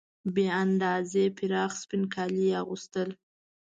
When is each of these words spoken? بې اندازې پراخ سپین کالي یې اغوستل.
بې 0.33 0.45
اندازې 0.63 1.23
پراخ 1.37 1.71
سپین 1.81 2.03
کالي 2.13 2.43
یې 2.49 2.53
اغوستل. 2.63 3.09